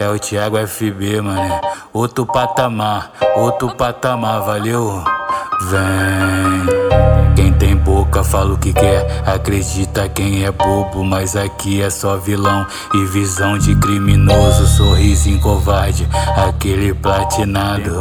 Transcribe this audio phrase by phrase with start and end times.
[0.00, 1.60] É o Thiago FB, mané.
[1.92, 5.04] Outro patamar, outro patamar, valeu?
[5.68, 7.36] Vem.
[7.36, 12.16] Quem tem boca fala o que quer, acredita quem é bobo, mas aqui é só
[12.16, 18.00] vilão e visão de criminoso, sorriso covarde, aquele platinado.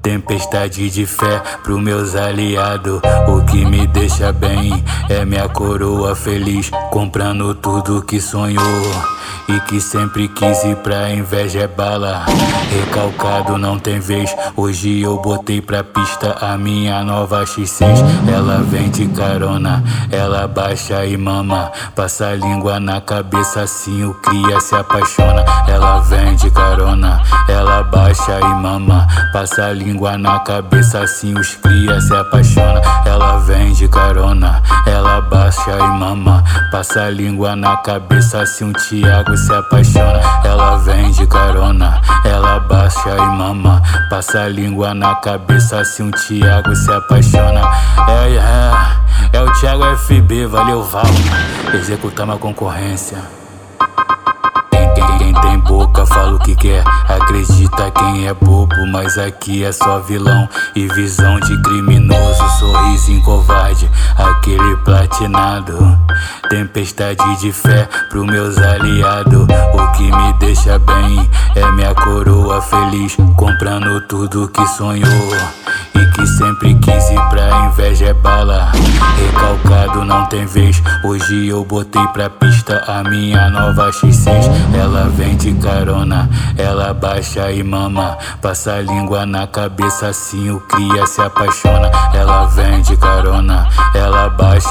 [0.00, 2.98] Tempestade de fé pros meus aliados.
[3.28, 9.15] O que me deixa bem é minha coroa feliz, comprando tudo que sonhou.
[9.48, 12.24] E que sempre quis ir pra inveja é bala.
[12.70, 14.34] Recalcado não tem vez.
[14.56, 17.86] Hoje eu botei pra pista a minha nova X6.
[18.32, 21.70] Ela vem de carona, ela baixa e mama.
[21.94, 25.44] Passa a língua na cabeça assim o cria se apaixona.
[25.68, 29.06] Ela vem de carona, ela baixa e mama.
[29.32, 32.80] Passa a língua na cabeça assim os cria se apaixona.
[33.04, 35.05] Ela vem de carona, ela
[35.78, 36.42] e mama.
[36.70, 42.60] Passa a língua na cabeça assim um Tiago se apaixona, ela vem de carona, ela
[42.60, 43.82] baixa e mama.
[44.10, 47.60] Passa a língua na cabeça assim um Thiago se apaixona.
[48.08, 48.34] É,
[49.34, 51.04] é, é o Thiago FB, valeu Val,
[51.74, 53.18] executamos a concorrência.
[55.18, 57.55] Quem tem boca fala o que quer, acredita
[57.98, 63.90] quem é bobo, mas aqui é só vilão e visão de criminoso, sorriso em covarde,
[64.16, 65.76] aquele platinado.
[66.48, 69.46] Tempestade de fé pros meus aliados.
[69.74, 75.65] O que me deixa bem é minha coroa feliz, comprando tudo que sonhou.
[76.26, 78.72] E sempre quis ir pra inveja é bala.
[79.16, 80.82] Recalcado não tem vez.
[81.04, 84.50] Hoje eu botei pra pista a minha nova X6.
[84.76, 86.28] Ela vem de carona,
[86.58, 88.18] ela baixa e mama.
[88.42, 91.92] Passa a língua na cabeça assim o cria se apaixona.
[92.12, 93.65] Ela vem de carona,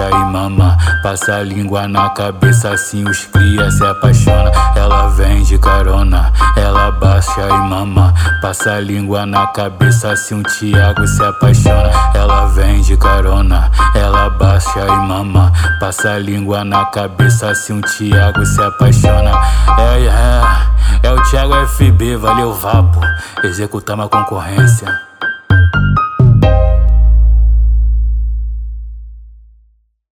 [0.00, 0.76] ela baixa e mama.
[1.02, 4.50] Passa a língua na cabeça assim os cria se apaixona.
[4.74, 8.14] Ela vem de carona, ela baixa e mama.
[8.40, 11.90] Passa a língua na cabeça assim um Thiago se apaixona.
[12.14, 15.52] Ela vem de carona, ela baixa e mama.
[15.78, 19.32] Passa a língua na cabeça assim um Thiago se apaixona.
[19.78, 20.06] É,
[21.02, 23.00] é, é o Thiago FB, valeu Vapo,
[23.44, 25.09] executamos a concorrência.